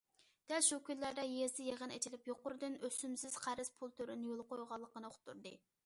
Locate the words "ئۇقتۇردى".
5.13-5.59